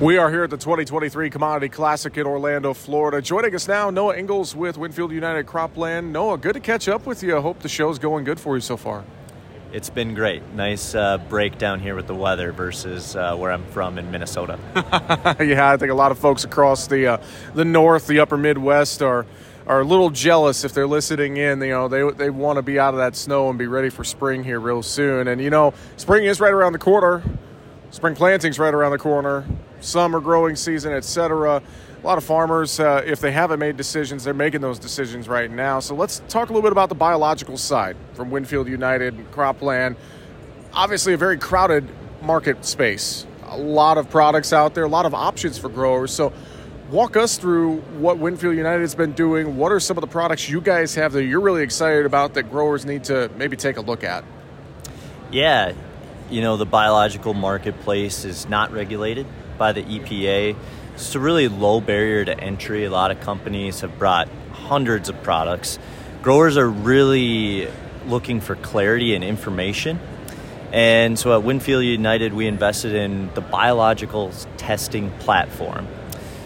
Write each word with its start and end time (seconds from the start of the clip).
We 0.00 0.16
are 0.16 0.30
here 0.30 0.44
at 0.44 0.50
the 0.50 0.56
2023 0.56 1.28
Commodity 1.28 1.68
Classic 1.70 2.16
in 2.16 2.24
Orlando, 2.24 2.72
Florida. 2.72 3.20
Joining 3.20 3.52
us 3.52 3.66
now, 3.66 3.90
Noah 3.90 4.16
Engels 4.16 4.54
with 4.54 4.78
Winfield 4.78 5.10
United 5.10 5.46
Croplan. 5.46 6.12
Noah, 6.12 6.38
good 6.38 6.52
to 6.52 6.60
catch 6.60 6.86
up 6.86 7.04
with 7.04 7.20
you. 7.24 7.36
I 7.36 7.40
hope 7.40 7.58
the 7.58 7.68
show's 7.68 7.98
going 7.98 8.22
good 8.22 8.38
for 8.38 8.54
you 8.54 8.60
so 8.60 8.76
far. 8.76 9.04
It's 9.72 9.90
been 9.90 10.14
great. 10.14 10.44
Nice 10.54 10.94
uh, 10.94 11.18
break 11.18 11.58
down 11.58 11.80
here 11.80 11.96
with 11.96 12.06
the 12.06 12.14
weather 12.14 12.52
versus 12.52 13.16
uh, 13.16 13.34
where 13.34 13.50
I'm 13.50 13.66
from 13.66 13.98
in 13.98 14.08
Minnesota. 14.12 14.60
yeah, 15.40 15.72
I 15.72 15.76
think 15.76 15.90
a 15.90 15.96
lot 15.96 16.12
of 16.12 16.18
folks 16.20 16.44
across 16.44 16.86
the 16.86 17.14
uh, 17.14 17.22
the 17.54 17.64
north, 17.64 18.06
the 18.06 18.20
upper 18.20 18.36
Midwest 18.36 19.02
are 19.02 19.26
are 19.66 19.80
a 19.80 19.84
little 19.84 20.10
jealous 20.10 20.62
if 20.62 20.74
they're 20.74 20.86
listening 20.86 21.38
in. 21.38 21.60
You 21.60 21.70
know, 21.70 21.88
they 21.88 22.08
they 22.12 22.30
want 22.30 22.58
to 22.58 22.62
be 22.62 22.78
out 22.78 22.94
of 22.94 22.98
that 22.98 23.16
snow 23.16 23.50
and 23.50 23.58
be 23.58 23.66
ready 23.66 23.90
for 23.90 24.04
spring 24.04 24.44
here 24.44 24.60
real 24.60 24.84
soon. 24.84 25.26
And 25.26 25.40
you 25.40 25.50
know, 25.50 25.74
spring 25.96 26.24
is 26.24 26.38
right 26.38 26.52
around 26.52 26.74
the 26.74 26.78
corner. 26.78 27.20
Spring 27.90 28.14
planting's 28.14 28.60
right 28.60 28.72
around 28.72 28.92
the 28.92 28.98
corner 28.98 29.44
summer 29.80 30.20
growing 30.20 30.56
season, 30.56 30.92
etc. 30.92 31.62
A 32.02 32.06
lot 32.06 32.16
of 32.16 32.24
farmers, 32.24 32.78
uh, 32.78 33.02
if 33.04 33.20
they 33.20 33.32
haven't 33.32 33.58
made 33.58 33.76
decisions, 33.76 34.22
they're 34.22 34.34
making 34.34 34.60
those 34.60 34.78
decisions 34.78 35.28
right 35.28 35.50
now. 35.50 35.80
So 35.80 35.94
let's 35.94 36.22
talk 36.28 36.48
a 36.48 36.52
little 36.52 36.62
bit 36.62 36.72
about 36.72 36.88
the 36.88 36.94
biological 36.94 37.56
side 37.56 37.96
from 38.14 38.30
Winfield 38.30 38.68
United 38.68 39.14
and 39.14 39.30
Croplan. 39.32 39.96
Obviously, 40.72 41.12
a 41.12 41.16
very 41.16 41.38
crowded 41.38 41.88
market 42.22 42.64
space. 42.64 43.26
A 43.46 43.58
lot 43.58 43.98
of 43.98 44.08
products 44.10 44.52
out 44.52 44.74
there, 44.74 44.84
a 44.84 44.88
lot 44.88 45.06
of 45.06 45.14
options 45.14 45.58
for 45.58 45.68
growers. 45.68 46.12
So, 46.12 46.32
walk 46.90 47.16
us 47.16 47.36
through 47.36 47.78
what 47.98 48.18
Winfield 48.18 48.56
United 48.56 48.82
has 48.82 48.94
been 48.94 49.12
doing. 49.12 49.56
What 49.56 49.72
are 49.72 49.80
some 49.80 49.96
of 49.96 50.02
the 50.02 50.08
products 50.08 50.48
you 50.48 50.60
guys 50.60 50.94
have 50.94 51.12
that 51.12 51.24
you're 51.24 51.40
really 51.40 51.62
excited 51.62 52.06
about 52.06 52.34
that 52.34 52.44
growers 52.44 52.86
need 52.86 53.04
to 53.04 53.30
maybe 53.36 53.56
take 53.56 53.76
a 53.76 53.80
look 53.80 54.04
at? 54.04 54.24
Yeah, 55.32 55.72
you 56.30 56.42
know, 56.42 56.56
the 56.56 56.66
biological 56.66 57.34
marketplace 57.34 58.24
is 58.24 58.48
not 58.48 58.70
regulated 58.72 59.26
by 59.58 59.72
the 59.72 59.82
EPA. 59.82 60.56
It's 60.94 61.14
a 61.14 61.20
really 61.20 61.48
low 61.48 61.80
barrier 61.80 62.24
to 62.24 62.40
entry. 62.40 62.84
A 62.84 62.90
lot 62.90 63.10
of 63.10 63.20
companies 63.20 63.80
have 63.80 63.98
brought 63.98 64.28
hundreds 64.52 65.08
of 65.08 65.22
products. 65.22 65.78
Growers 66.22 66.56
are 66.56 66.68
really 66.68 67.68
looking 68.06 68.40
for 68.40 68.56
clarity 68.56 69.14
and 69.14 69.22
information. 69.22 70.00
And 70.72 71.18
so 71.18 71.32
at 71.34 71.42
Winfield 71.42 71.84
United, 71.84 72.34
we 72.34 72.46
invested 72.46 72.94
in 72.94 73.32
the 73.34 73.40
biological 73.40 74.32
testing 74.56 75.10
platform. 75.18 75.88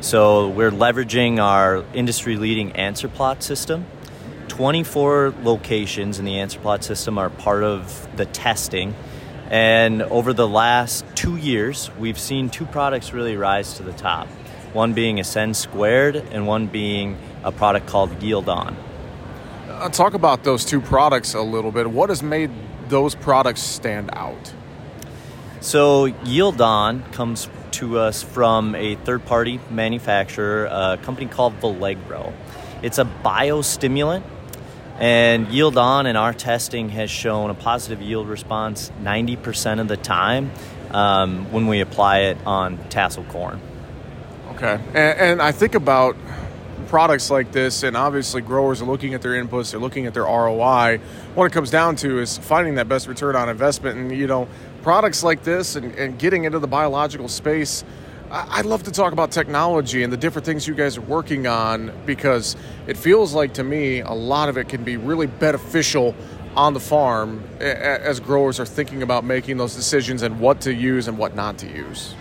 So 0.00 0.48
we're 0.48 0.70
leveraging 0.70 1.42
our 1.42 1.84
industry 1.94 2.36
leading 2.36 2.72
answer 2.72 3.08
plot 3.08 3.42
system. 3.42 3.86
24 4.48 5.34
locations 5.42 6.18
in 6.18 6.24
the 6.24 6.38
answer 6.38 6.60
plot 6.60 6.84
system 6.84 7.18
are 7.18 7.30
part 7.30 7.64
of 7.64 8.06
the 8.16 8.26
testing 8.26 8.94
and 9.50 10.02
over 10.02 10.32
the 10.32 10.48
last 10.48 11.04
two 11.14 11.36
years, 11.36 11.90
we've 11.98 12.18
seen 12.18 12.50
two 12.50 12.66
products 12.66 13.12
really 13.12 13.36
rise 13.36 13.74
to 13.74 13.82
the 13.82 13.92
top. 13.92 14.26
One 14.72 14.92
being 14.92 15.20
Ascend 15.20 15.56
Squared, 15.56 16.16
and 16.16 16.46
one 16.46 16.66
being 16.66 17.18
a 17.42 17.52
product 17.52 17.86
called 17.86 18.22
Yield 18.22 18.48
On. 18.48 18.76
Uh, 19.68 19.88
talk 19.88 20.14
about 20.14 20.44
those 20.44 20.64
two 20.64 20.80
products 20.80 21.34
a 21.34 21.42
little 21.42 21.70
bit. 21.70 21.90
What 21.90 22.08
has 22.08 22.22
made 22.22 22.50
those 22.88 23.14
products 23.14 23.60
stand 23.60 24.10
out? 24.12 24.52
So, 25.60 26.06
Yield 26.24 26.60
On 26.60 27.02
comes 27.12 27.48
to 27.72 27.98
us 27.98 28.22
from 28.22 28.74
a 28.74 28.94
third 28.96 29.24
party 29.26 29.60
manufacturer, 29.70 30.66
a 30.66 30.98
company 31.02 31.26
called 31.26 31.58
Valagro. 31.60 32.32
It's 32.82 32.98
a 32.98 33.04
biostimulant 33.04 34.22
and 35.04 35.48
yield 35.52 35.76
on 35.76 36.06
in 36.06 36.16
our 36.16 36.32
testing 36.32 36.88
has 36.88 37.10
shown 37.10 37.50
a 37.50 37.54
positive 37.54 38.00
yield 38.00 38.26
response 38.26 38.90
90% 39.02 39.78
of 39.78 39.86
the 39.86 39.98
time 39.98 40.50
um, 40.92 41.44
when 41.52 41.66
we 41.66 41.80
apply 41.80 42.20
it 42.20 42.38
on 42.46 42.78
tassel 42.88 43.22
corn. 43.24 43.60
Okay. 44.52 44.80
And, 44.94 45.20
and, 45.20 45.42
I 45.42 45.52
think 45.52 45.74
about 45.74 46.16
products 46.86 47.30
like 47.30 47.52
this, 47.52 47.82
and 47.82 47.98
obviously 47.98 48.40
growers 48.40 48.80
are 48.80 48.86
looking 48.86 49.12
at 49.12 49.20
their 49.20 49.32
inputs, 49.32 49.72
they're 49.72 49.80
looking 49.80 50.06
at 50.06 50.14
their 50.14 50.22
ROI. 50.22 50.98
What 51.34 51.44
it 51.44 51.52
comes 51.52 51.70
down 51.70 51.96
to 51.96 52.20
is 52.20 52.38
finding 52.38 52.76
that 52.76 52.88
best 52.88 53.06
return 53.06 53.36
on 53.36 53.50
investment. 53.50 53.98
And, 53.98 54.10
you 54.10 54.26
know, 54.26 54.48
products 54.80 55.22
like 55.22 55.42
this 55.42 55.76
and, 55.76 55.94
and 55.96 56.18
getting 56.18 56.44
into 56.44 56.60
the 56.60 56.66
biological 56.66 57.28
space 57.28 57.84
I'd 58.30 58.66
love 58.66 58.82
to 58.84 58.90
talk 58.90 59.12
about 59.12 59.30
technology 59.30 60.02
and 60.02 60.12
the 60.12 60.16
different 60.16 60.46
things 60.46 60.66
you 60.66 60.74
guys 60.74 60.96
are 60.96 61.02
working 61.02 61.46
on 61.46 61.92
because 62.06 62.56
it 62.86 62.96
feels 62.96 63.34
like 63.34 63.54
to 63.54 63.64
me 63.64 64.00
a 64.00 64.12
lot 64.12 64.48
of 64.48 64.56
it 64.56 64.68
can 64.68 64.82
be 64.82 64.96
really 64.96 65.26
beneficial 65.26 66.14
on 66.56 66.72
the 66.72 66.80
farm 66.80 67.44
as 67.60 68.20
growers 68.20 68.58
are 68.58 68.66
thinking 68.66 69.02
about 69.02 69.24
making 69.24 69.56
those 69.56 69.74
decisions 69.74 70.22
and 70.22 70.40
what 70.40 70.60
to 70.62 70.72
use 70.72 71.08
and 71.08 71.18
what 71.18 71.34
not 71.34 71.58
to 71.58 71.68
use. 71.68 72.14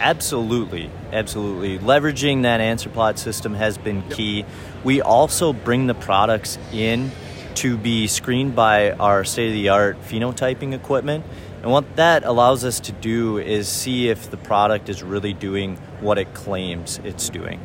Absolutely, 0.00 0.90
absolutely. 1.12 1.78
Leveraging 1.78 2.42
that 2.42 2.60
answer 2.60 2.88
plot 2.88 3.18
system 3.18 3.54
has 3.54 3.78
been 3.78 4.02
key. 4.10 4.38
Yep. 4.38 4.48
We 4.84 5.00
also 5.00 5.52
bring 5.52 5.86
the 5.86 5.94
products 5.94 6.58
in 6.72 7.10
to 7.56 7.76
be 7.76 8.06
screened 8.06 8.54
by 8.54 8.92
our 8.92 9.24
state 9.24 9.48
of 9.48 9.54
the 9.54 9.68
art 9.68 10.00
phenotyping 10.02 10.72
equipment 10.72 11.24
and 11.62 11.70
what 11.70 11.96
that 11.96 12.24
allows 12.24 12.64
us 12.64 12.80
to 12.80 12.92
do 12.92 13.38
is 13.38 13.68
see 13.68 14.08
if 14.08 14.30
the 14.30 14.36
product 14.36 14.88
is 14.88 15.02
really 15.02 15.32
doing 15.32 15.76
what 16.00 16.18
it 16.18 16.34
claims 16.34 17.00
it's 17.04 17.28
doing. 17.28 17.60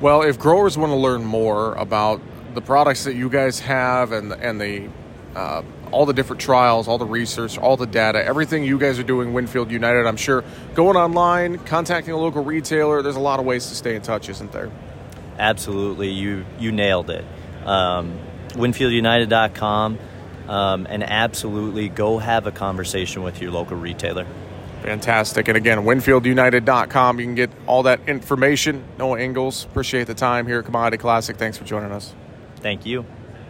Well, 0.00 0.22
if 0.22 0.38
growers 0.40 0.76
want 0.76 0.90
to 0.90 0.96
learn 0.96 1.24
more 1.24 1.74
about 1.74 2.20
the 2.54 2.60
products 2.60 3.04
that 3.04 3.14
you 3.14 3.30
guys 3.30 3.60
have 3.60 4.10
and 4.10 4.32
and 4.32 4.60
the 4.60 4.88
uh, 5.36 5.62
all 5.92 6.04
the 6.04 6.12
different 6.12 6.42
trials, 6.42 6.88
all 6.88 6.98
the 6.98 7.06
research, 7.06 7.58
all 7.58 7.76
the 7.76 7.86
data, 7.86 8.24
everything 8.24 8.64
you 8.64 8.78
guys 8.78 8.98
are 8.98 9.04
doing, 9.04 9.32
Winfield 9.32 9.70
United, 9.70 10.06
I'm 10.06 10.16
sure 10.16 10.42
going 10.74 10.96
online, 10.96 11.58
contacting 11.58 12.12
a 12.12 12.16
local 12.16 12.42
retailer, 12.42 13.02
there's 13.02 13.16
a 13.16 13.20
lot 13.20 13.38
of 13.38 13.46
ways 13.46 13.68
to 13.68 13.76
stay 13.76 13.94
in 13.94 14.02
touch, 14.02 14.28
isn't 14.28 14.50
there? 14.50 14.70
Absolutely, 15.38 16.10
you 16.10 16.44
you 16.58 16.72
nailed 16.72 17.08
it. 17.08 17.24
Um, 17.64 18.18
WinfieldUnited.com 18.54 19.98
um, 20.50 20.86
and 20.90 21.04
absolutely 21.04 21.88
go 21.88 22.18
have 22.18 22.46
a 22.46 22.50
conversation 22.50 23.22
with 23.22 23.40
your 23.40 23.52
local 23.52 23.76
retailer. 23.76 24.26
Fantastic. 24.82 25.46
And 25.46 25.56
again, 25.56 25.78
WinfieldUnited.com. 25.78 27.20
You 27.20 27.26
can 27.26 27.34
get 27.36 27.50
all 27.66 27.84
that 27.84 28.00
information. 28.08 28.82
Noah 28.98 29.20
Engels, 29.20 29.64
appreciate 29.64 30.06
the 30.06 30.14
time 30.14 30.46
here 30.46 30.58
at 30.58 30.64
Commodity 30.64 30.98
Classic. 30.98 31.36
Thanks 31.36 31.56
for 31.56 31.64
joining 31.64 31.92
us. 31.92 32.14
Thank 32.56 32.84
you. 32.84 33.04